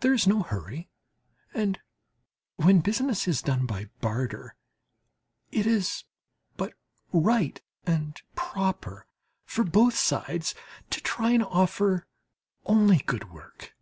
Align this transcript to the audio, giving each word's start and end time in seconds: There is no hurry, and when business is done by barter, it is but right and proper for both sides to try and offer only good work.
There 0.00 0.12
is 0.12 0.26
no 0.26 0.42
hurry, 0.42 0.90
and 1.54 1.78
when 2.56 2.80
business 2.80 3.28
is 3.28 3.40
done 3.40 3.66
by 3.66 3.84
barter, 4.00 4.56
it 5.52 5.64
is 5.64 6.02
but 6.56 6.74
right 7.12 7.62
and 7.86 8.20
proper 8.34 9.06
for 9.44 9.62
both 9.62 9.94
sides 9.96 10.56
to 10.90 11.00
try 11.00 11.30
and 11.30 11.44
offer 11.44 12.08
only 12.66 12.98
good 12.98 13.30
work. 13.30 13.76